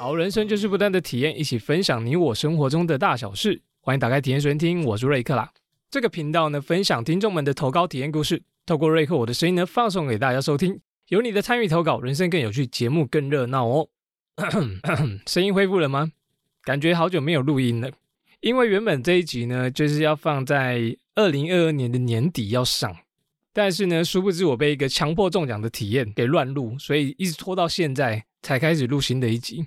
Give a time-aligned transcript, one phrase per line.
[0.00, 3.60] 好，人生就是不断的体验，一起分享你我生活中的大小事。
[3.82, 5.52] 欢迎打开体验收听，我是瑞克啦。
[5.90, 10.80] 这个频道呢，分享听众们的投稿体验故事，透过瑞克我的声音呢，放送给大家收听。
[11.08, 13.88] 有你的参与投稿，人生更有趣，节目更热闹哦。
[15.28, 16.10] 声音恢复了吗？
[16.62, 17.90] 感觉好久没有录音了，
[18.40, 22.96] 因为原本这一集呢，就是要放在二零二二年的年底要上，
[23.52, 29.66] 但是呢，殊不知我被一个强迫中奖的体验给乱录，所以一直拖到现在才开始录新的一集。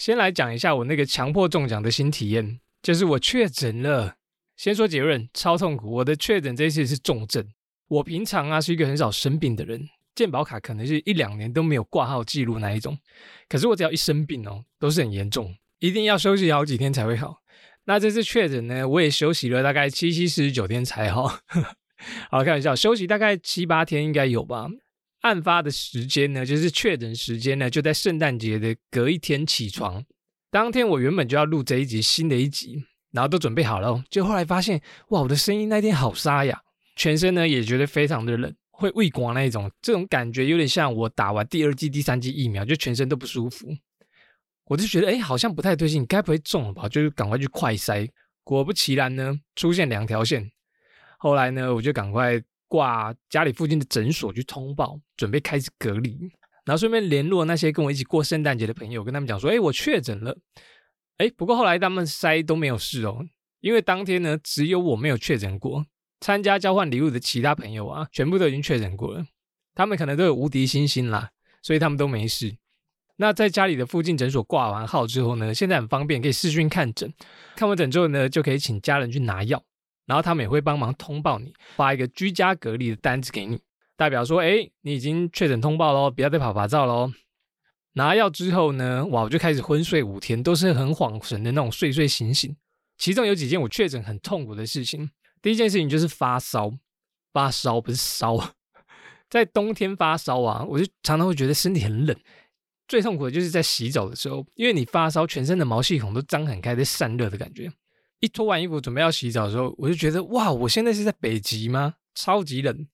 [0.00, 4.14] 先来讲一下我那个强迫中奖的新体验，就是我确诊了。
[4.56, 5.90] 先说结论，超痛苦。
[5.92, 7.46] 我的确诊这次是重症。
[7.86, 12.96] 我平常啊是一个很少生病的人，健保卡可能是一两年都没有挂号记录那一种。
[13.46, 17.42] 可是我只要一生病哦，都是很严重，一定要休息好几天才会好。
[17.84, 21.28] 那这次确诊呢，我也休息了大概七七四十九天才好。
[22.30, 24.66] 好，开玩笑，休息大概七八天应该有吧。
[25.20, 30.02] 案发的时间呢，就是确诊时间呢，就在圣诞节的隔一天起床。
[30.50, 36.58] 当天我原本就要录这一集新的一集，然后都准备好了，就后来发现，哇，我的声音那天好沙哑，
[36.96, 43.68] 全身呢也觉得非常的冷，会畏光那一种，这种感觉有点像我打完第二剂、第三剂疫苗，就全身都不舒服。
[44.64, 46.88] 我就觉得，哎，好像不太对劲，该不会中了吧？
[46.88, 48.08] 就赶快去快筛，
[48.42, 50.50] 果不其然呢，出现两条线。
[51.18, 52.42] 后来呢，我就赶快。
[52.70, 56.16] 挂家里附近的诊所去通报，准备开始隔离，
[56.64, 60.38] 然后顺便联络那些跟我一起过圣诞节的朋友，跟他们讲说：“哎，我确诊了。”
[61.18, 63.26] 哎，不过后来他们筛都没有事哦，
[63.60, 65.84] 因为当天呢，只有我没有确诊过。
[66.20, 69.26] 参加交换礼物的其他朋友啊，全部都已经确诊过了，
[69.74, 72.56] 他们可能都有无敌星星啦，所以他们都没事。
[73.16, 77.12] 那在家里的附近诊所挂完号之后呢，现在很方便，可以视讯看诊，
[77.56, 79.62] 看完诊之后呢，就可以请家人去拿药。
[80.10, 83.60] 然后他们也会帮忙通报你，发一个居家隔离的单子给你，
[83.96, 87.12] 代表说，哎，你已经确诊通报喽，不要再跑跑照喽。
[87.92, 92.56] 拿药之后呢，哇，我就开始昏睡五天，都是很恍神的那种睡睡醒醒。
[92.98, 95.08] 其中有几件我确诊很痛苦的事情，
[95.40, 96.72] 第一件事情就是发烧，
[97.32, 98.36] 发烧不是烧，
[99.30, 102.16] 在冬天发烧啊，我就常常会觉得身体很冷。
[102.88, 107.70] 最痛苦的就是在洗澡的时候，因为你发烧，全身的毛细孔都张很开，在散热的感觉。
[108.20, 111.94] 一脱完衣服准备要洗澡的时候，我就觉得哇，我现在是在北极吗？
[112.14, 112.86] 超级冷，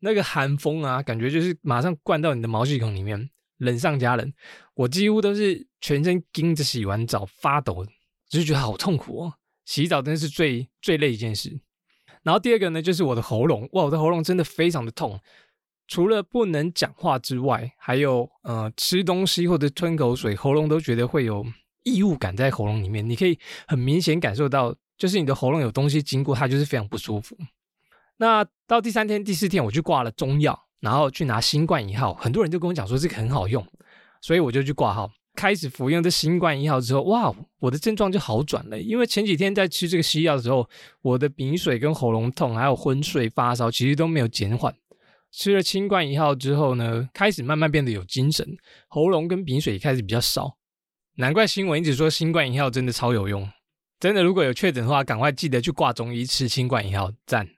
[0.00, 4.32] 那个寒风啊，感觉就是马上灌到你的毛细孔里面，冷上加冷。
[4.74, 7.84] 我几乎都是全身盯着洗完澡发抖，
[8.28, 9.34] 就觉得好痛苦哦。
[9.64, 11.60] 洗澡真的是最最累一件事。
[12.22, 15.20] 然后第二个呢，就是我的喉咙，哇，我的喉咙真的非常的痛，
[15.88, 21.44] 除了不能讲话之外，还有呃吃东西或者吞口水，喉咙都觉得会有。
[21.88, 27.36] 异物感在喉咙里面，你可以很明显感受到，就是你的喉咙有东西经过，它就是非常不舒服。
[28.18, 33.64] 那到第三天、第四天，我去挂了中药，然后去拿新冠一号，很多人就跟我讲说这个很好用，
[34.20, 38.80] 所以我就去挂号，开始服用这新冠一号之后，哇，我的症状就好转了。
[38.80, 40.68] 因为前几天在吃这个西药的时候，
[41.00, 44.74] 我的鼻水跟喉咙痛，还有昏睡、发烧，其实都没有减缓。
[45.30, 48.44] 吃了新冠一号之后呢，开始慢慢变得有精神，
[48.88, 50.57] 喉咙跟鼻水也开始比较少。
[51.20, 53.50] 难怪新闻一直说新冠一号真的超有用，
[53.98, 57.48] 真的如果有确诊的话，赶快记得去挂中医吃新冠一号，赞！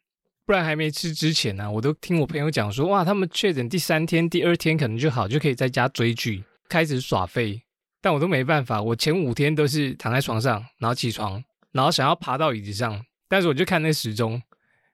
[0.47, 7.61] 不然还没吃之前呢，我都听我朋友讲说，哇，他们确诊第三天、第二天可能就好，就可以在家追剧，开始耍废。
[8.01, 14.41] 但我都没办法，我前五天都是躺在床上，然后起床，然后想要爬到椅子上，但是我就看那时钟，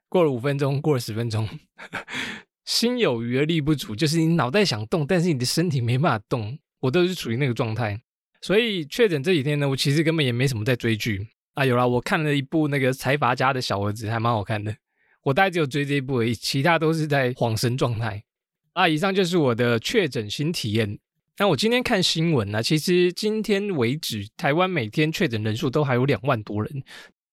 [0.08, 1.48] 过了五分钟，过了十分钟，
[2.66, 8.02] 心有余而力不足，就是你脑袋想动，但是你的身体没办法动，我都是处于那个状态。
[8.46, 11.64] 所以确诊这几天呢，我其实根本也没什么在追剧啊。
[11.64, 14.72] 有了，我看了一部那个财阀家的小儿子，还蛮好看的。
[15.24, 18.22] 我大概只有追这一部而已，其他都是在恍神状态
[18.74, 18.86] 啊。
[18.86, 20.96] 以上就是我的确诊新体验。
[21.38, 26.84] 那我今天看新闻呢，其实今天为止，台湾每天确诊人数都还有两万多人，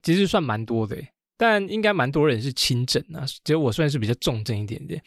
[0.02, 0.98] 其实算蛮多的。
[1.38, 5.00] 但应该蛮多人是轻症啊，只有我算是比较重症一点点。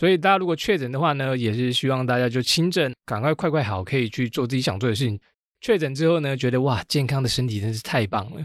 [0.00, 5.20] 所以大家如果确诊的话呢，也是希望大家就轻症，赶快快快好，可以去做自己想做的事情。
[5.60, 8.42] 确诊之后呢，觉得哇，健康的身体真是太棒了。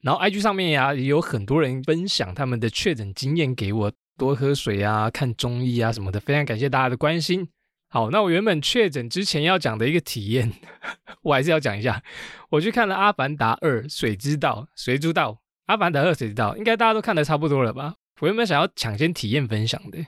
[0.00, 7.46] 然后 IG 上面呀，也有很多人分享他们的确诊经验给我，多喝水啊，看中医啊什么的，非常感谢大家的关心。
[7.90, 10.50] 好，那我原本确诊之前要讲的一个体验，
[11.20, 12.02] 我还是要讲一下。
[12.48, 15.32] 我去看了《阿凡达二：水之道》，谁知道
[15.66, 17.96] 《阿凡达二：水之道》应该大家都看的差不多了吧？
[18.20, 19.98] 我原本想要抢先体验分享的。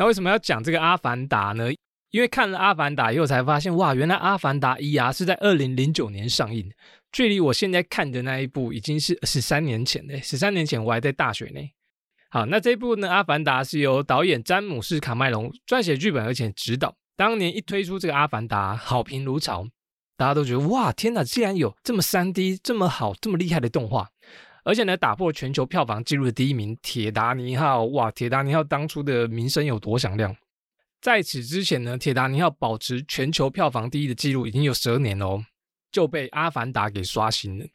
[0.00, 1.70] 那为什么要讲这个《阿凡达》呢？
[2.10, 6.72] 因为看了《阿凡达》以后才发现，哇，原来《阿凡达一》啊是在二零零九年上映，
[7.12, 10.18] 距离我现在看的那一部已经是十三年前嘞。
[10.22, 11.60] 十三年前我还在大学呢。
[12.30, 16.96] 好，那这部呢，《阿凡达》是由导演詹姆士·卡麦隆撰写剧本，而且指导。
[17.14, 19.66] 当年一推出这个《阿凡达》，好评如潮，
[20.16, 24.08] 大家都觉得哇，天哪，竟然有这么三 D 这么好这么厉害的动画，
[24.64, 30.36] 而且呢，打破全球票房纪录的第一名《铁达尼号》哇，《铁达尼号》当初的名声有多响亮？
[31.00, 35.42] 在此之前呢，《铁达尼号》保持全球票房第一的纪录已经有十二年喽，
[35.90, 37.66] 就被《阿凡达》给刷新了。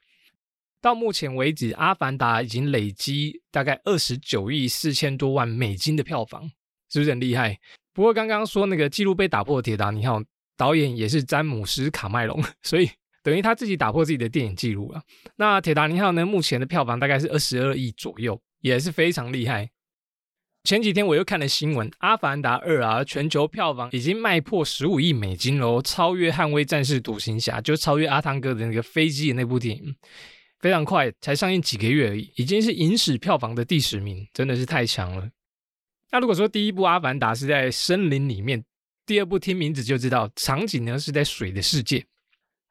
[0.81, 6.51] 到目前为止，《阿凡达》已经累积大概二十九亿四千多万美金的票房，
[6.89, 7.59] 是不是很厉害？
[7.93, 10.19] 不过刚刚说那个纪录被打破的《铁达尼号》。
[10.57, 12.89] 导演也是詹姆斯·卡麦隆，所以
[13.25, 15.01] 等于他自己打破自己的电影记录了。
[15.35, 16.23] 那《铁达尼号》呢？
[16.23, 19.71] 目前的票房大概是二十二亿左右，也是非常厉害。
[20.63, 29.95] 前几天我又看了新闻，《阿凡达二》啊，全球票房已经卖破十五亿美金喽，超越《捍卫战士：独行侠》，就超越阿汤哥的那个飞机的那部电影，
[30.59, 35.27] 非常快，才上映几个月而已，已经是影史票房的第十名，真的是太强了。
[36.11, 38.63] 那如果说第一部《阿凡达》是在森林里面，
[39.03, 42.05] 第二部听名字就知道，场景呢是在水的世界。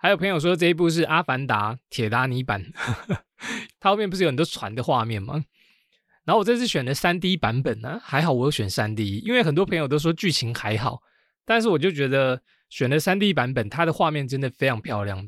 [0.05, 2.63] 还有朋友说这一部是《阿凡达》铁达尼版，
[3.81, 5.43] 它后面不是有很多船的画面吗？
[6.27, 11.01] 然后我这次选的三 D 版本呢，还好我有选三 D，因为很多朋友都说剧情还好，
[11.47, 15.27] 但是我就觉得选了三 D 版本，它的画面真的非常漂亮。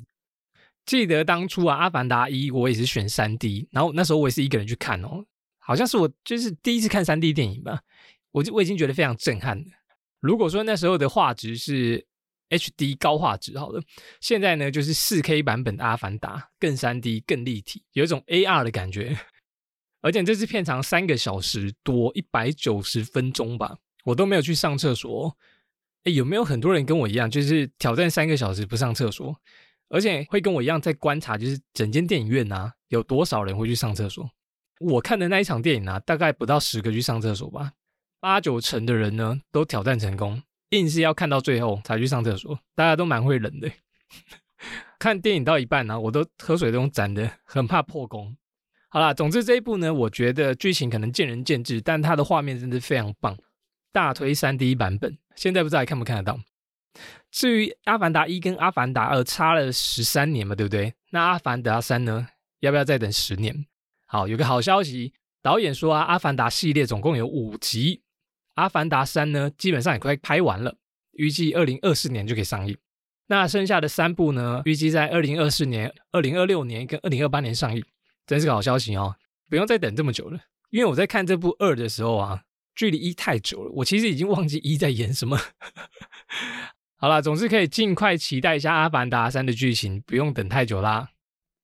[0.85, 5.25] 记得当初啊，《阿凡达一》我也是选三 D，然后那时候我也是一个人去看哦，
[5.57, 7.81] 好像是我就是第一次看三 D 电影吧，
[8.31, 9.65] 我就我已经觉得非常震撼了。
[10.21, 12.07] 如果说那时候的画质是
[12.51, 13.83] HD 高画质，好了，
[14.21, 19.19] 现在呢就是四 K 版本的《阿凡达》，更三 D、更立体，有一种 AR 的感觉。
[20.03, 25.37] 而且这次片长三个小时多，一百九十分钟吧，我都没有去上厕所。
[26.05, 29.35] 哎，有没有很多人跟我一样，就是挑战三个小时不上厕所，
[29.89, 34.31] 而且会跟我一样在观察，就是整间电影院啊，有多少人会去上厕所？
[34.79, 37.73] 我看的那一场电影啊，大概不到十个去上厕所吧。
[38.21, 40.41] 八九成的人呢都挑战成功，
[40.71, 43.71] 硬是要看到最后才去上厕所，大家都蛮会忍的。
[44.99, 48.37] 看电影到一半呢，我都喝水都攒的，很怕破功。
[48.89, 53.37] 好啦，总之这一部呢，我觉得剧情可能见仁见智，但它的画面真的非常棒，
[53.93, 55.19] 大推三 D 版本。
[55.35, 56.41] 现在不知道还看不看得到。
[57.31, 60.95] 至于《阿凡达一》跟《阿凡达二》差了十三年嘛，对不对？
[61.11, 62.27] 那《阿凡达三》呢，
[62.61, 63.67] 要不要再等十年？
[64.07, 68.03] 好，有个好消息，导演说啊，《阿凡达》系列总共有五集。
[68.57, 70.77] 阿凡达三呢，基本上也快拍完了，
[71.13, 72.77] 预计二零二四年就可以上映。
[73.29, 77.85] 那剩下的三部呢，预计在二零二四年、二零二六年跟二零二八年上映，
[78.27, 79.17] 真是个好消息哦！
[79.49, 80.41] 不用再等这么久了。
[80.71, 82.43] 因为我在看这部二的时候啊，
[82.75, 85.39] 距离一太久了，我其实已经忘记一在演什么。
[86.99, 91.11] 好了，总之可以尽快期待一下《阿凡达三》的剧情，不用等太久啦。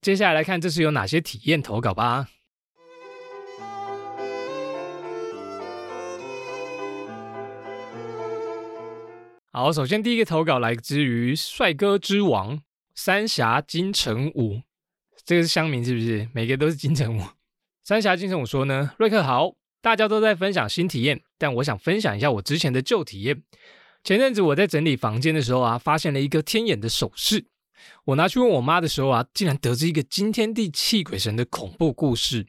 [0.00, 2.28] 接下来来看这次有哪些体验投稿吧。
[9.54, 12.62] 好，首先第一个投稿来自于帅哥之王
[12.94, 14.62] 三峡金城武，
[15.26, 16.26] 这个是乡民是不是？
[16.32, 17.22] 每个都是金城武。
[17.84, 19.52] 三峡金城武说呢，瑞克好，
[19.82, 23.42] 大家都在分享新体验，但我想分享一下我之前的旧体验。
[24.02, 27.44] 前阵子我在整理房间的时候啊，发现了一个天眼的首饰，
[28.06, 32.46] 我拿去问我妈的时候啊，竟然得知一个惊天地泣鬼神的恐怖故事。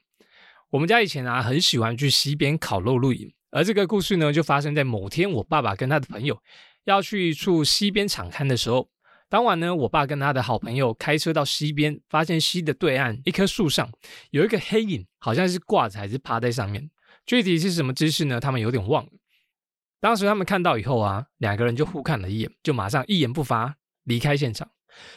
[0.70, 6.42] 我们家以前啊，很喜欢去溪边烤肉露营，而这个故事呢，就发生在某天我爸爸跟他的朋友。
[6.86, 8.90] 要去一处溪边敞看的时候，
[9.30, 13.92] 当晚呢，我爸跟他的好朋友开车到溪边，发现溪的对岸一棵树上
[14.32, 16.90] 有一个黑影，好像是挂着还是趴在上面，
[17.26, 18.40] 具体是什么姿势呢？
[18.40, 19.12] 他们有点忘了。
[20.00, 24.70] 当时他们看到以后啊，两个人就互看了一眼，就马上一言不发离开现场。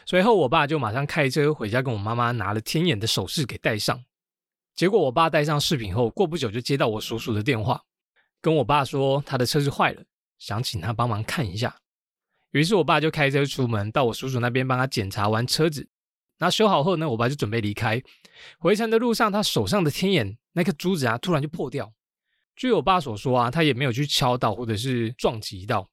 [0.07, 4.05] 随后我爸就马上开车回家，跟我妈妈拿了天眼的首饰给戴上。
[4.75, 7.83] 结果我爸戴上饰品后，过不久就接到我叔叔的电话，
[8.41, 10.03] 跟我爸说他的车子坏了。
[10.39, 11.77] 想请他帮忙看一下，
[12.51, 15.89] 于是我爸就开车出门到我叔叔那边帮他检查完车子，
[16.39, 18.03] 那修好后呢，我爸就准备离开。
[18.59, 21.93] 回程的路上，他手上的天眼那颗珠子啊，突然就破掉。
[22.55, 25.89] 据我爸所说啊，他也没有去敲到或者是撞击到，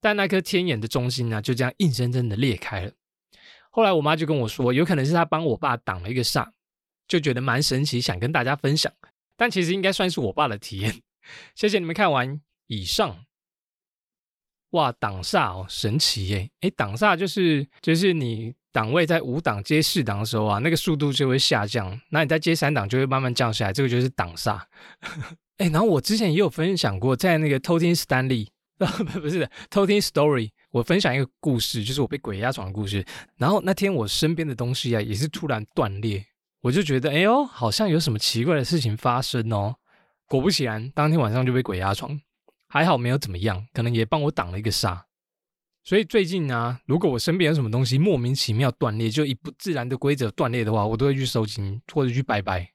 [0.00, 2.92] 但那颗天眼的中心呢，就这样硬生生的裂开了。
[3.70, 6.50] 后来我妈就跟我说，有可能是他帮我爸挡了一个煞，
[7.08, 8.92] 就觉得蛮神奇，想跟大家分享。
[9.36, 11.02] 但其实应该算是我爸的体验。
[11.54, 13.24] 谢谢你们看完以上。
[14.72, 16.50] 哇，挡煞哦，神奇耶！
[16.60, 24.60] 哎，挡煞就是就是你档位在五档接四档的时候啊，那个速度就会下降，那你在接三档就会慢慢降下来，这个就是挡煞。
[25.58, 28.48] 哎，然后我之前也有分享过，在那个偷听 Stanley，
[28.78, 33.04] 不不是偷听 Story，我分享一个故事，就是我被鬼压床的故事。
[33.36, 36.24] 然后那天我身边的东西啊，也是突然断裂，
[36.62, 39.76] 我就觉得哎呦，好像有什么奇怪的事情发生哦。
[40.26, 42.18] 果不其然，当天晚上就被鬼压床。
[42.72, 45.02] 还好没有怎么样，可能也帮我挡了一个煞。
[45.84, 52.72] 所以最近呢，如果我身边有什么东西莫名其妙断裂，就以不自然的规则断裂的话，我都会去收金或者去拜拜，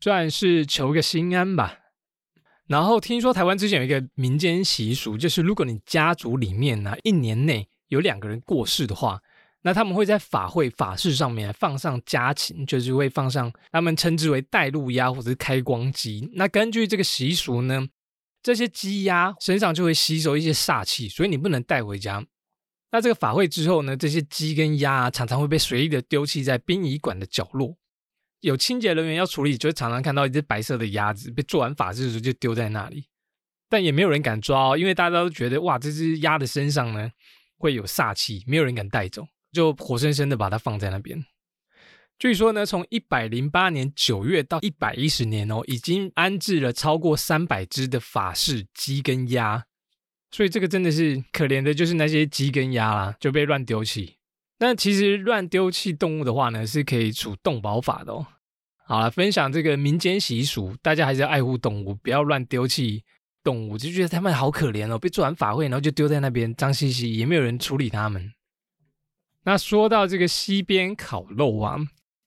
[0.00, 1.78] 算是求个心安吧。
[2.66, 9.18] 然后听说台湾之前有一个民间习俗，就是如果你家族里面呢一年内有两个人过世的话，
[9.62, 16.28] 那他们会在法会法事上面放上家禽，就是会放上他们称之为带路鸭或者是开光鸡。
[16.34, 17.88] 那根据这个习俗呢，
[18.48, 22.24] 这些鸡鸭身上就会吸收一些煞气，所以你不能带回家。
[22.90, 27.76] 那这个法会之后呢，这些鸡跟鸭常常会被随意的丢弃在殡仪馆的角落。
[28.40, 33.04] 有清洁人员要处理，就会常常看到一只白色的鸭子被做完法事的时候就丢在那里，
[33.68, 37.10] 但也没有人敢抓，哦因为大家都觉得哇，这只鸭的身上呢
[37.58, 41.22] 会有煞气，没有人敢带走，就活生生的把它放在那边。
[42.18, 49.64] 据说呢，从一百零八年九月到一百一十年哦，已经安置了超过三百只的法式鸡跟鸭，
[50.32, 54.16] 所以这个真的是可怜的，就是那些鸡跟鸭啦，就被乱丢弃。
[54.58, 58.26] 那其实乱丢弃动物的话呢，是可以处动保法的哦。
[58.84, 63.04] 好了，分享这个民间习俗，大家还是要爱护动物，不要乱丢弃
[63.44, 63.78] 动物。
[63.78, 68.32] 就觉得他们好可怜哦，被做完法会，然后就丢在那边，脏兮兮，也没有人处理他们。
[69.44, 71.78] 那说到这个溪边烤肉啊，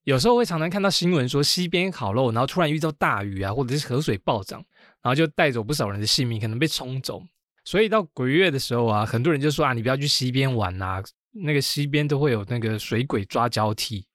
[0.03, 4.63] 有时候会常常看到新闻说溪边烤肉，然后突然遇到大雨啊，或者是河水暴涨，
[5.01, 7.21] 然后就带走不少人的性命，可能被冲走。
[7.63, 11.01] 所以到鬼月的时候啊，很多人就说啊，你不要去溪边玩呐。
[11.33, 14.05] 那个溪边都会有那个水鬼抓交替，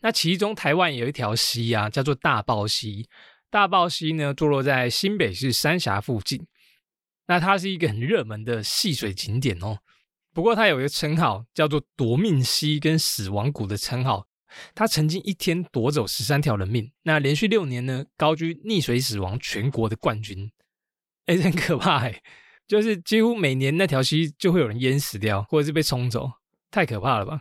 [0.00, 3.08] 那其中台湾有一条溪啊，叫做大豹溪。
[3.50, 6.44] 大豹溪呢，坐落在新北市三峡附近。
[7.26, 9.78] 那它是一个很热门的戏水景点哦。
[10.32, 14.26] 不过它有一个称号，叫做夺命溪跟死亡谷的称号。
[14.74, 20.50] 他曾经一天夺走十三条人命，那连续六年呢，高居溺水死亡全国的冠军。
[21.26, 22.22] 哎，很可怕哎，
[22.66, 26.30] 就是几乎每年那条溪就会有人淹死掉，或者是被冲走。
[26.70, 27.40] 太可怕了吧！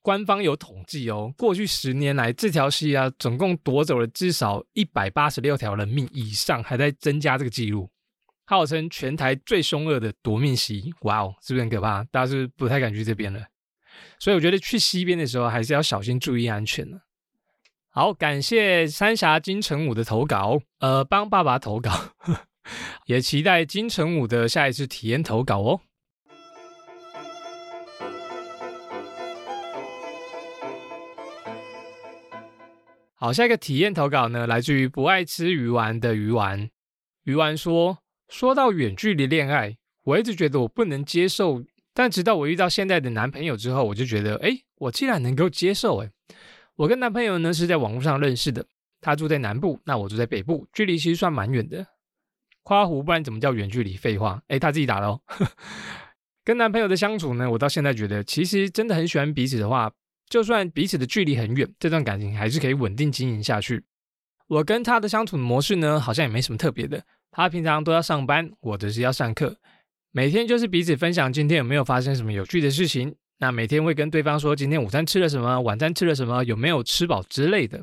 [0.00, 7.88] 官方有统计哦，过去十年来，这条溪啊，总共夺走了至少一百八十六条人命以上，还在增加这个记录，
[8.46, 10.92] 号称全台最凶恶的夺命溪。
[11.02, 12.02] 哇哦，是不是很可怕？
[12.04, 13.46] 大家是不太敢去这边了。
[14.18, 16.98] 所以我觉得去西边的时候，还是要小心注意安全呢。
[17.90, 21.90] 好，感谢三峡金城武的投稿，呃，帮爸爸投稿，
[23.06, 25.80] 也期待金城武的下一次体验投稿哦。
[33.14, 36.70] 好，下一个体验投稿呢，来自于不爱吃鱼丸的鱼丸。
[37.24, 41.62] 鱼丸说：“说到远距离恋爱，我一直觉得我不能接受，
[41.94, 46.02] 但直到我遇到现在的男朋友之后，我就觉得，哎，我竟然能够接受。
[46.02, 46.10] 哎，
[46.76, 48.66] 我跟男朋友呢是在网络上认识的，
[49.00, 51.86] 他住在南部，那我住在北部，距离其实算蛮远的。
[52.62, 53.96] 夸胡，不然怎么叫远距离？
[53.96, 55.20] 废话，哎，他自己打的哦。
[56.44, 59.92] 跟男朋友的相处呢，我到现在觉得，其实真的很喜欢彼此的话。”
[60.30, 63.84] 就算彼此的距离很远，这段感情还是可以稳定经营下去。
[64.46, 67.04] 我跟他的相处模式呢，好像也没什么特别的。
[67.30, 69.58] 他平常都要上班，我则是要上课。
[70.14, 73.16] 每天就是彼此分享今天有没有发生什么有趣的事情。
[73.38, 77.82] 那每天会跟对方说今天午餐吃了什么，晚餐吃了什么，有没有吃饱之类的。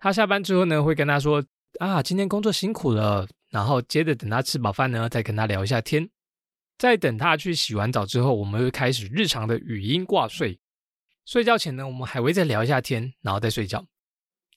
[0.00, 1.42] 他下班之后呢，会跟他说
[1.78, 3.28] 啊，今天工作辛苦了。
[3.50, 6.08] 然后接着等他吃饱饭呢，再跟他聊一下天。
[6.78, 10.58] 在等他去洗完澡之后，我们会开始日常的语音挂睡。
[11.26, 13.86] 睡觉前呢，我们还会再聊一下天，然后再睡觉。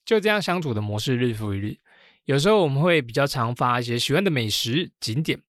[0.03, 1.77] 就这样相处的模式日复一日。
[2.24, 5.39] 有时候我们会比较常发一些喜欢的美食景点，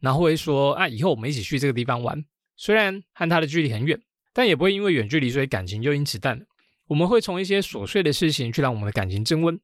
[0.00, 2.24] 然后会说啊，以后我们一起去这个地方玩。
[2.56, 4.00] 虽然和他的距离很远，
[4.32, 6.44] 但也不会因为远距离所以感情就因此淡了。
[6.88, 9.58] 我们会从一些琐碎的事情去让我们的感情增温。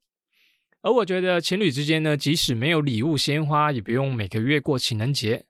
[0.83, 5.45] 而我觉得情侣之间呢，即使没有礼物鲜花，也不用每个月过情人节，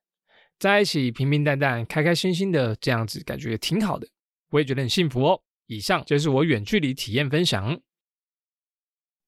[0.59, 4.09] 在一起平平淡淡、开开心心的这样子，感觉也挺好的。
[4.51, 5.43] 我也觉得很幸福哦。
[5.67, 7.79] 以上就是我远距离体验分享。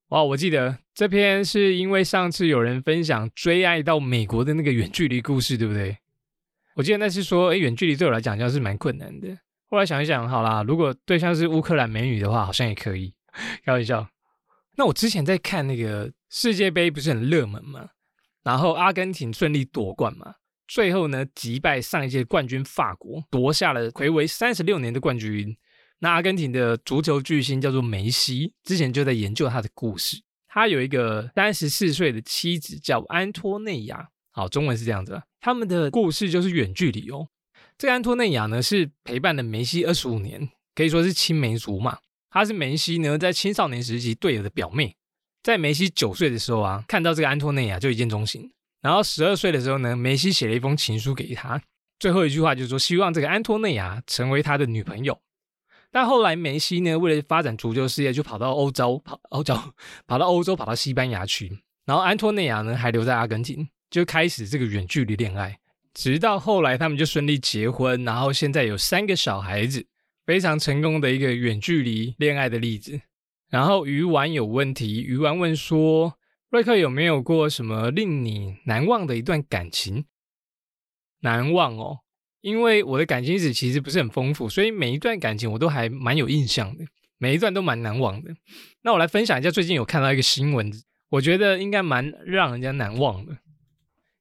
[0.09, 5.99] 哇，我记得这篇是因为上次有人分享追爱到美国的那个远距离故事，对不对？
[6.77, 9.37] 我记得那是说，哎，远距离对我来讲像是蛮困难的。
[9.69, 13.13] 后来想一想，好啦，如果对象是乌克兰美女的话，好像也可以。
[13.65, 14.09] 开玩笑。
[14.77, 17.91] 那我之前在看那个世界杯，不是很热门吗？
[18.43, 20.37] 然后阿根廷顺利夺冠嘛。
[20.67, 25.55] 最后呢，击败上一届冠军法国，夺下了魁违三十六年的冠军。
[26.01, 30.23] 那阿根廷的足球巨星叫做梅西，之前就在研究他的故事。
[30.47, 35.23] 他有一个三十四岁的妻子叫安托内亚，好，中文是这样子。
[35.41, 37.29] 他们的故事就是远距离哦。
[37.77, 41.99] 这个安托内亚呢，是陪伴了梅西二十五年，可以说是青梅竹马。
[42.31, 44.97] 她是梅西呢在青少年时期队友的表妹，
[45.43, 48.51] 在梅西九岁的时候啊，看到这个安托内亚就一见钟情。
[48.81, 51.61] 然后十二岁的时候呢，梅西写了一封情书给他，
[51.99, 55.21] 最后一句话就是说，希望这个安托内亚成为他的女朋友。
[55.91, 59.59] 但后来梅西呢，为了发展足球事业，就跑到欧洲，跑欧洲，
[60.07, 61.63] 跑到欧洲，跑到西班牙去。
[61.87, 65.59] 然后安托内亚呢，还留在阿根廷，就开始这个远距离恋爱。
[65.95, 69.87] 直到后来，他们就顺利结婚，然后现在有三个小孩子，
[70.27, 73.01] 非常成功的一个远距离恋爱的例子。
[73.49, 76.19] 然后鱼丸有问题，鱼丸问说
[76.51, 80.05] ：“瑞克有没有过什么令你难忘的一段感情？”
[81.21, 82.01] 难忘哦，
[82.49, 86.85] 因为我的感情史其实不是很丰富，所以每一段感情我都还蛮有印象的，
[87.19, 88.31] 每一段都蛮难忘的。
[88.83, 90.73] 那我来分享一下，最近有看到一个新闻，
[91.11, 93.37] 我觉得应该蛮让人家难忘的。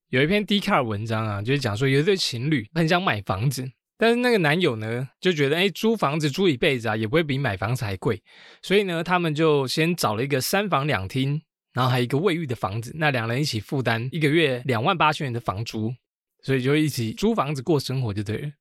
[0.10, 8.22] 有一篇 d 卡尔文章啊，就是讲说有一对情侣很想买房子，但是那个男友呢就觉得，哎，租房子租一辈子啊，也不会比买房子还贵，
[8.62, 11.42] 所以呢，他们就先找了一个三房两厅，
[11.74, 15.94] 然后还有一个卫浴的房子，那两人一起负担一个月两万八千元的房租。
[16.44, 18.52] 所以就一起租房子过生活就对了。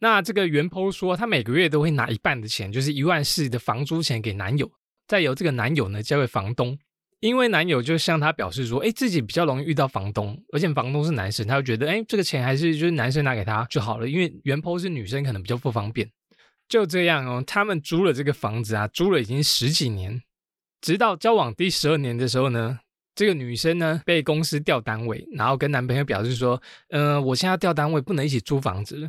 [0.00, 4.70] 那这个袁坡说，他每个月都会拿一半的钱，就是一万四的房租钱给男友，
[5.06, 6.78] 再由这个男友呢交给房东。
[7.20, 14.06] 因为男友就向他表示说，哎，自己比较容易遇到房东，而且房东是男生，他就觉得，哎，这个钱还是就是男生拿给他就好了。
[14.06, 16.10] 因为袁坡是女生，可能比较不方便。
[16.68, 20.20] 就这样哦，他们租了这个房子啊，租了已经十几年，
[20.82, 22.80] 直到交往第十二年的时候呢。
[23.14, 29.08] 这个女生呢，被公司调单位，然后跟男朋友表示说：“嗯，我现在调单位，不能一起租房子了。”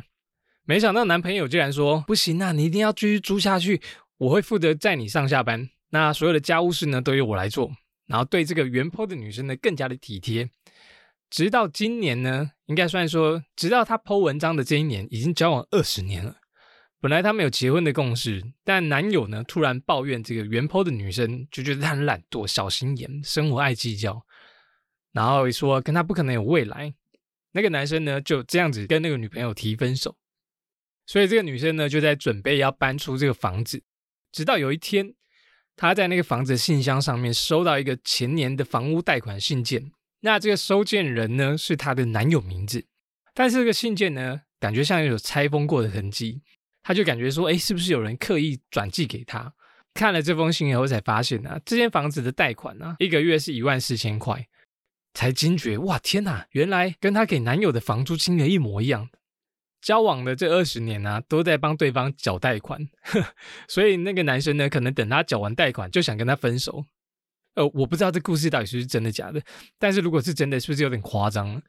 [0.64, 3.80] 没想到男朋友竟然说：“不行啊，你一定要继续租下去，
[4.18, 7.70] 我会负责载你上下班，那所有的家务事呢，都由我来做。”
[8.06, 10.48] 然后对这个原坡的女生呢，更加的体贴。
[11.28, 16.36] 直到今年呢，应该算说，直到他剖文章的这一年，已经交往二十年了。
[16.98, 24.24] 本来他们有结婚的共识，但男友呢突然抱怨这个原剖的女生，就觉得她很懒惰、小心眼、生活爱计较，
[25.12, 26.94] 然后说跟他不可能有未来。
[27.52, 30.16] 那个男生呢就这样子跟那个女朋友提分手，
[31.06, 33.82] 所以这个女生呢就在准备要搬出这个房子。
[34.32, 35.14] 直到有一天，
[35.76, 42.86] 她在那个房子信箱上面收到一个前年的房屋贷款信件，那这个收件人呢是她的男友名字，
[43.32, 46.42] 但是这个信件呢感觉像有拆封过的痕迹。
[46.86, 49.52] 他就感觉说，哎，是不是有人刻意转寄给他？
[49.92, 54.46] 看了这封信以后，才发现呢，这间房子的贷款呢，一个月是一万四千块，
[55.12, 59.08] 才惊觉，哇，天哪，原来跟他给男友的房租金额一模一样。
[59.82, 62.80] 交往的这二十年呢，都在帮对方缴贷款，
[63.66, 66.84] 所以那个男生呢，可能等他缴完贷款，就想跟他分手。
[67.56, 69.42] 呃，我不知道这故事到底是不是真的假的，
[69.76, 71.60] 但是如果是真的，是不是有点夸张？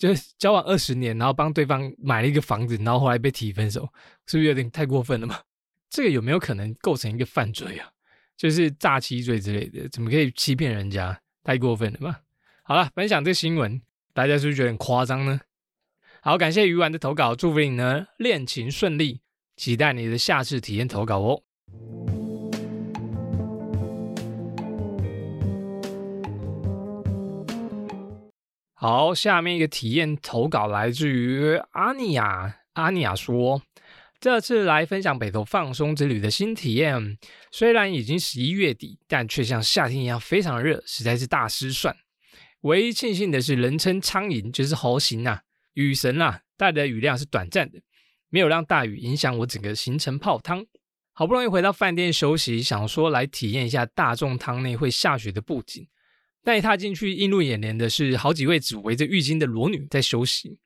[0.00, 3.82] 就是交往二十年，然后帮对方买了一个房子，然后后来被提分手，
[4.26, 5.38] 是不是有点太过分了嘛？
[5.90, 7.86] 这个有没有可能构成一个犯罪啊？
[8.34, 11.20] 就是诈欺罪之类的，怎么可以欺骗人家？
[11.44, 12.16] 太过分了嘛？
[12.62, 13.82] 好了，分享这新闻，
[14.14, 15.38] 大家是不是觉得很夸张呢？
[16.22, 19.20] 好，感谢鱼丸的投稿，祝福你呢恋情顺利，
[19.54, 21.42] 期待你的下次体验投稿哦。
[28.82, 32.60] 好，下面一个体验投稿来自于阿尼亚。
[32.72, 33.60] 阿尼亚说
[34.18, 37.18] ：“这次来分享北投放松之旅的新体验，
[37.52, 41.94] 虽然已经十一月底，但却像夏天一样非常热，实在是大失算。
[42.62, 45.42] 唯一庆幸的是，人称苍蝇就是猴形啊，
[45.74, 47.82] 雨神啊，带来的雨量是短暂的，
[48.30, 50.64] 没有让大雨影响我整个行程泡汤。
[51.12, 55.86] 好不容易回到饭店休息，想说来体验一下大众汤内会下雪的布景。”
[56.42, 60.58] 但一踏进去，映入眼帘的是好几位只围着浴巾的裸女在休息。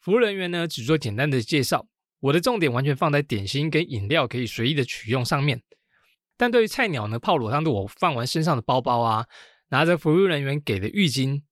[0.00, 1.86] 服务人员呢，只做简单的介绍。
[2.20, 5.62] 我的重点完全放在点心跟饮料可以随意的取用上面。
[6.36, 9.26] 但对于菜鸟呢，泡裸汤的我放完身上的包包啊，
[9.70, 11.42] 拿着服务人员给的浴巾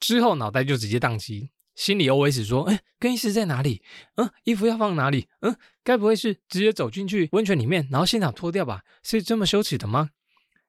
[0.00, 3.82] 之后，脑袋就直接宕机，心里 OS 说：“哎，更衣室在哪里？
[4.16, 5.28] 嗯，衣服要放哪里？
[5.40, 8.82] 嗯，该不会是直接走进去温泉里面，然后现场脱掉吧？
[9.02, 10.10] 是这么羞耻的吗？”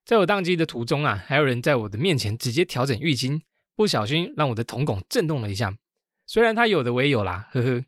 [0.05, 3.41] 在我宕机的途中啊，还有人在我的面前直接调整浴巾，
[3.75, 5.77] 不小心让我的瞳孔震动了一下。
[6.25, 7.85] 虽然他有的我也有啦，呵呵。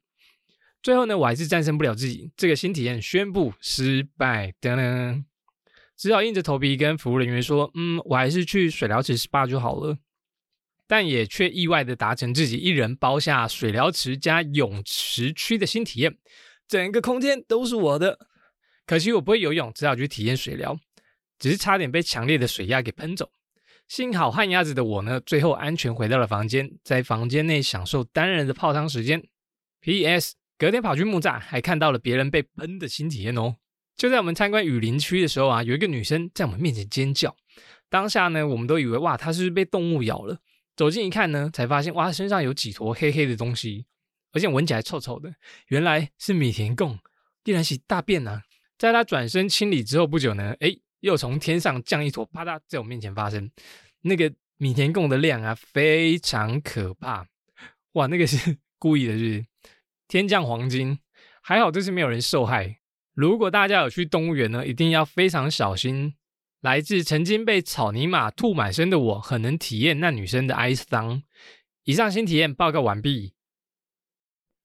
[0.81, 4.53] 最后呢，我还是战胜不了自己，这个新体验宣布失败。
[4.61, 5.23] 噔噔，
[5.97, 9.97] 只好硬着头皮跟服务人员说：“嗯，我还是去水疗池 SPA 就好了。”
[10.87, 16.15] 但也却意外的达成自己一人包下水疗池加泳池区的新体验，
[16.67, 18.19] 整个空间都是我的。
[18.85, 20.79] 可惜我不会游泳，只好去体验水疗。
[21.39, 23.29] 只是差点被强烈的水压给喷走，
[23.87, 29.23] 幸好旱鸭子的我呢，最后安全回到了房间，在房间内享受单人的泡汤时间。
[29.81, 30.35] P.S.
[30.57, 33.57] 隔天跑去木栅，还看到了别人被喷的新体验哦。
[33.95, 37.35] 就在我们参观雨林区的时候啊，有一个女生在我们面前尖叫，
[37.89, 40.39] 当下呢，我们都以为哇，她是不是被动物咬了？
[40.75, 43.85] 走近一看呢，才发现哇，身上有几坨黑黑的东西，
[44.33, 45.33] 而且闻起来臭臭的。
[45.67, 46.97] 原来是米田共，
[47.43, 48.41] 竟然洗大便呢！
[48.77, 53.51] 在她转身清理之后不久呢，哎，又从天上降一坨，啪嗒，在我面前发生。
[54.01, 57.27] 那个米田共的量啊，非常可怕。
[57.91, 59.45] 哇，那个是 故意的，是
[60.07, 60.97] 天降黄金。
[61.41, 62.79] 还好这次没有人受害。
[63.13, 66.15] 如果大家有去动物园呢，一定要非常小心。
[66.61, 71.21] 来自曾经被草泥马吐满身的我，很能体验那女生的哀伤。
[71.83, 73.35] 以上新体验报告完毕。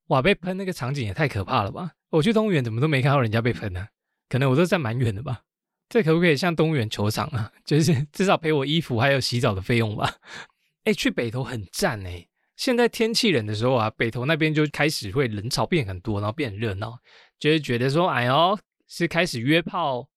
[0.07, 1.93] 哇，被喷那个场景也太可怕了吧！
[2.09, 3.89] 我去动物园怎么都没看到人家被喷呢？
[4.31, 5.43] 可能我都站蛮远的吧。
[5.91, 7.53] 这可不可以像动物园球场啊？
[7.67, 10.11] 就是 至少赔我衣服还有洗澡的费用吧？
[10.85, 12.27] 哎，去北投很赞哎。
[12.57, 16.99] 现在天气冷的时候啊，北投那边就开始会人潮变很多，然后变很热闹，
[17.39, 20.09] 就是觉得说，哎呦，是开始约泡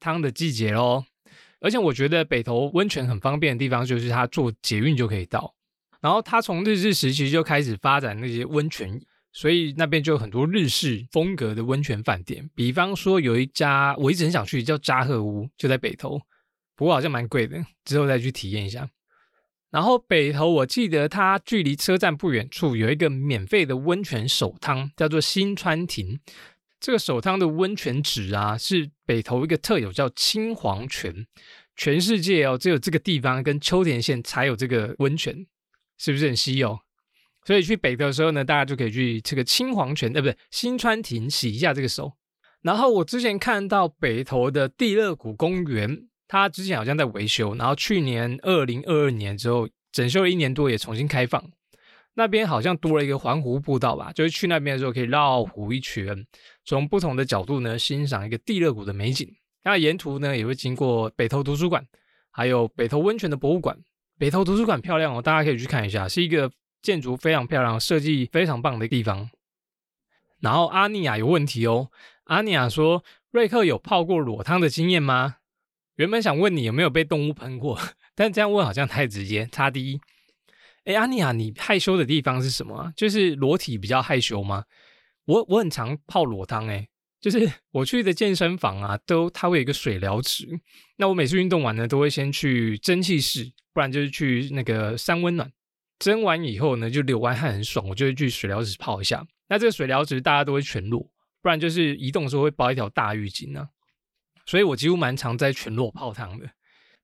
[0.00, 1.04] 汤的季节喽。
[1.60, 5.54] 而且我觉得北投温泉很方便的地方，就是它坐捷运就可以到。
[6.00, 9.00] 然后它从日治时期就开始发展那些温泉，
[9.32, 12.48] 所以那边就有很多日式风格的温泉饭店。
[12.54, 16.20] 比方说有一家我一直很想去，叫扎赫屋，就在北投，
[16.74, 18.90] 不过好像蛮贵的，之后再去体验一下。
[19.70, 26.18] 然后北投，我记得它距离车站不远处有一个免费的温泉手汤，叫做新川亭。
[26.80, 31.26] 这个手汤的温泉池啊，是北投一个特有，叫青黄泉。
[31.76, 35.46] 全世界哦，只有这个地方跟秋田县才有这个温泉，
[35.98, 36.80] 是不是很稀有？
[37.44, 42.12] 所以去北投的时候呢，大家就可以去这个青黄泉，呃，不对，新川亭洗一下这个手。
[42.62, 46.06] 然后我之前看到北投的地热谷公园。
[46.32, 51.44] 它之前好像在维修，然后去年二零二二年之后整修了一年多，也重新开放。
[52.14, 56.24] 那边好像多了一个环湖步道吧，就是去那边的时候可以绕湖一圈，
[56.64, 59.28] 从不同的角度呢欣赏一个地热谷的美景。
[59.64, 61.84] 那沿途呢也会经过北投图书馆，
[62.30, 63.76] 还有北投温泉的博物馆。
[64.16, 66.48] 北投图书馆漂亮哦，大家可以去看一下，是一个
[66.82, 69.30] 建筑非常漂亮、设计非常棒的地方。
[70.40, 71.90] 然后阿尼亚有问题哦，
[72.24, 75.36] 阿尼亚说：瑞克有泡过裸汤的经验吗？
[75.96, 77.78] 原本想问你有没有被动物喷过，
[78.16, 79.46] 但这样问好像太直接。
[79.52, 80.00] 差第一，
[80.84, 82.90] 哎，阿尼亚，你害羞的地方是什么？
[82.96, 84.64] 就是裸体比较害羞吗？
[85.26, 86.88] 我我很常泡裸汤，哎，
[87.20, 90.48] 就是我去的健身房啊，都它会有一个水疗池。
[90.96, 95.52] 那我每次运动完呢，都会先去蒸汽室，不然就是去那个三温暖。
[96.00, 99.24] 蒸完以后呢，就流完汗很爽，我就会去水疗池泡一下。
[99.48, 101.00] 那这个水疗池大家都会全裸，
[101.40, 103.68] 不然就是移动的时候会包一条大浴巾呢。
[104.46, 106.50] 所以我几乎蛮常在全裸泡汤的，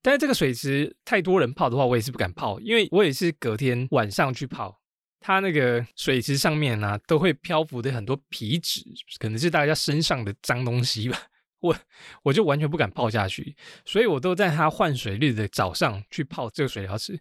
[0.01, 4.81] 但是这个水池太多人泡的话，我也是不敢泡，因为我也是隔天晚上去泡，
[5.19, 8.83] 它那个水池上面呢都会漂浮的很多皮脂，
[9.19, 11.17] 可能是大家身上的脏东西吧，
[11.61, 11.75] 我
[12.23, 13.55] 我就完全不敢泡下去，
[13.85, 17.17] 所以我都在它换水日的早上去泡这个水疗池，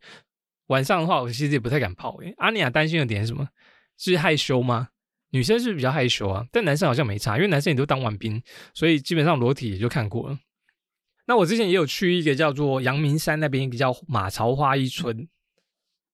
[0.67, 2.17] 晚上的话我其实也不太敢泡。
[2.19, 3.49] 诶，阿尼亚担心的点是什么？
[3.97, 4.89] 是害羞吗？
[5.31, 10.39] 女生是比较害羞啊，但男生好像没差，因为男生也都当完兵，所以基本上裸体也就看过了。
[11.27, 15.29] 那我之前也有去一个叫做阳明山那边一个叫马槽花一村，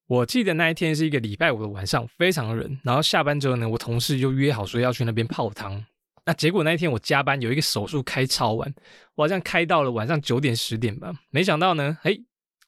[0.07, 2.79] 我记得那一天是一个礼拜五的晚上，非常冷。
[2.83, 5.85] 然后下班之后呢，我同事就约好说要去那边泡汤。
[6.25, 8.75] 那结果那一天我加班，有一个手术开超晚，
[9.15, 11.13] 我好像开到了晚上九点十点吧。
[11.31, 12.17] 没想到呢，哎，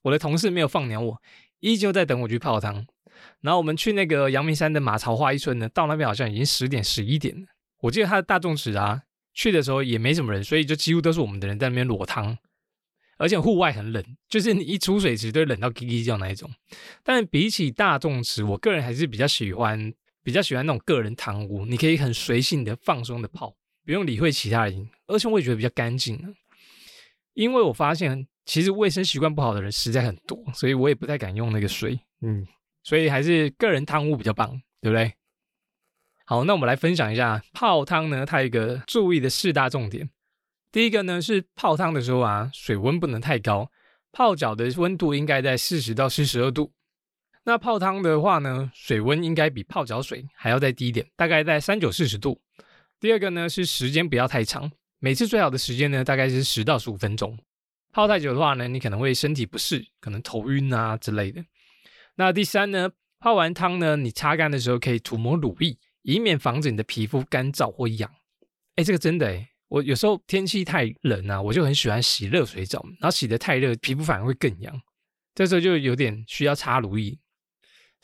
[0.03, 1.23] 我的同事没有放鸟我，
[1.64, 2.87] 依旧在等我去泡汤。
[3.40, 7.46] 然后我们去那个阳明山的马槽花一村呢，到那边好像已经十点十一点了。
[7.81, 9.00] 我记得它的大众池啊，
[9.33, 12.37] 去的时候也没什么人，所以就几乎都是我们的人在那边裸汤，
[13.16, 16.50] 而且户外很冷，就是你一出水池都冷到叽叽叫那一种。
[17.03, 19.90] 但比起大众池，我个人还是比较喜欢
[20.22, 23.55] 比较喜欢那种个人汤屋，你可以很随性的放松的泡，
[23.87, 26.35] 不用理会其他人，而且我也觉得比较干净。
[27.33, 32.46] 因为我发现其实卫生习惯不好的人实在很多，所以我也不太敢用那个水，嗯。
[32.87, 35.14] 所以还是个人汤屋比较棒，对不对？
[36.26, 40.11] 好，那我们来分享一下泡汤呢，它一个注意的四大重点。
[40.70, 43.70] 第一个呢是泡汤的时候啊，水温不能太高，
[44.12, 46.74] 泡脚的温度应该在四十到四十二度。
[47.44, 52.38] 那泡汤的话呢，水温应该比泡脚水还要再低一点，大概在三九四十度。
[53.00, 57.38] 第二个呢是时间不要太长，每次最好的时间呢大概是十到十五分钟。
[57.94, 61.44] 泡太久的话呢，你可能会身体不适，可能头晕啊之类的。
[62.16, 68.11] 那第三呢，泡完汤呢，你擦干的时候可以涂抹乳液，以免防止你的皮肤干燥或痒。
[68.74, 74.83] 哎，这个真的哎，我有时候天气太冷啊，我就很喜欢洗热水澡，然后洗得太热，皮肤反而会更痒。
[75.33, 77.16] 这时候就有点需要擦乳液。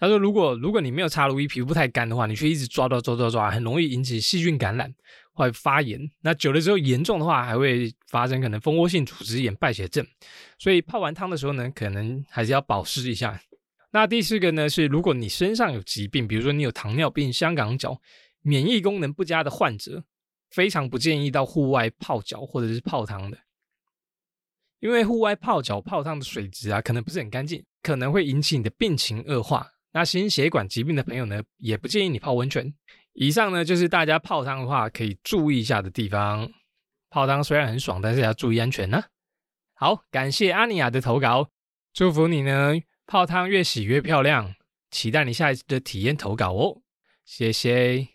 [0.00, 4.92] 他说，如果如果你没有擦乳液，皮肤太干的话，你却一直抓抓抓抓抓，很容易引起细菌感染
[5.34, 6.10] 或发炎。
[6.22, 10.06] 那久了之后严重的话，还会发生可能蜂窝性组织炎、败血症。
[10.58, 13.38] 所以泡完汤的时候呢，可能还是要保湿一下。
[13.92, 18.00] 那第四个呢是，如果你身上有疾病，比如说你有糖尿病、香港脚、
[18.40, 20.04] 免疫功能不佳的患者，
[20.48, 23.36] 非常不建议到户外泡脚或者是泡汤的，
[24.78, 29.72] 因为户外泡脚泡汤的水质啊，可能不是很干净，可能会引起你的病情恶化。
[29.92, 32.72] 那心血管疾病的朋友呢，也不建议你泡温泉。
[33.12, 36.50] 以上呢就是大家泡汤的话可以注意一下的地方。
[37.10, 39.02] 泡汤虽然很爽，但是要注意安全呢。
[39.74, 41.50] 好，感谢阿尼亚的投稿，
[41.92, 42.74] 祝福你呢。
[43.06, 44.54] 泡汤越洗越漂亮，
[44.92, 46.82] 期待你下一次的体验投稿哦，
[47.24, 48.06] 谢谢。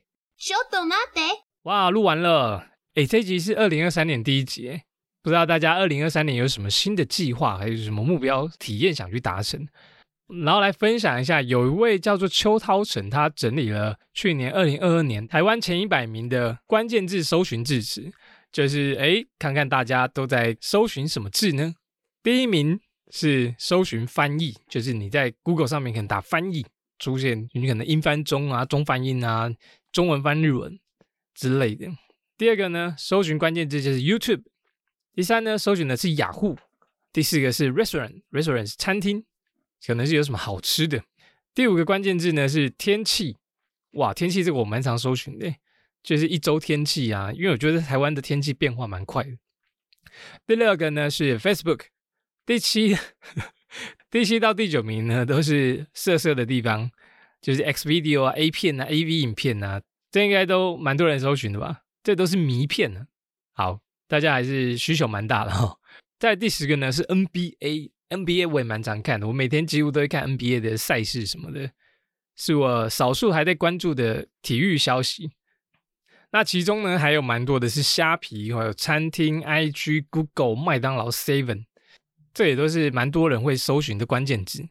[1.63, 4.81] 哇，录完了，哎，这集是二零二三年第一集，
[5.21, 9.67] 不知道大家二零二三年有什么新的计划，还有什么目标体验想去达成？
[10.27, 18.11] 然后来分享一下，有一位叫做邱涛成，他整理了去年二零二二年台湾前一百名的关键字搜寻字词，
[18.51, 21.75] 就是哎，看看大家都在搜寻什么字呢？
[22.23, 22.79] 第一名。
[23.11, 26.65] 是搜寻翻译，就是你在 Google 上面可能打翻译，
[26.97, 29.47] 出现你可能英翻中啊，中翻英啊，
[29.91, 30.77] 中文翻日文
[31.35, 31.88] 之类的。
[32.35, 34.41] 第二个呢，搜寻关键字就是 YouTube。
[35.13, 36.57] 第三呢，搜寻的是雅虎。
[37.13, 39.23] 第四个是 Restaurant，Restaurant 是餐厅，
[39.85, 41.03] 可能是有什么好吃的。
[41.53, 43.37] 第五个关键字呢是天气，
[43.91, 45.53] 哇，天气这个我蛮常搜寻的，
[46.03, 49.31] 就是一周天气啊，因为我觉得台湾的天气变化蛮快的。
[50.45, 51.85] 第六个呢是 Facebook。
[52.45, 52.95] 第七、
[54.11, 56.91] 第七到第九名呢，都是色色的地方，
[57.41, 61.81] 就是 X video 啊、A 片啊、AV 影片啊，这应该都蛮多人搜寻的吧？
[62.03, 63.07] 这都是迷片呢。
[63.53, 65.75] 好，大家还是需求蛮大的哈。
[66.19, 71.71] 在第十个呢是 NBA NBA 我也蛮常看的，我每天几乎都会看 NBA 的赛事什么的，
[72.35, 75.31] 是我少数还在关注的体育消息。
[76.31, 81.65] 那其中呢还有蛮多的是虾皮，还有餐厅、IG、Google、麦当劳、Seven。
[82.33, 84.67] 这也都是蛮多人会搜寻的关键字，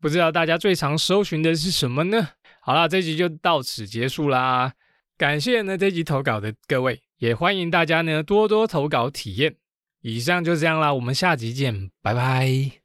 [0.00, 2.30] 不知道大家最常搜寻的是什么呢？
[2.62, 4.72] 好啦，这集就到此结束啦，
[5.18, 9.56] 感谢呢这集投稿的各位，也欢迎大家呢多多投稿体验。
[10.02, 12.81] 以上就这样啦，我们下集见，拜拜。